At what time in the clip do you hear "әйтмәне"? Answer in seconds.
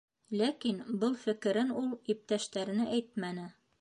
2.97-3.47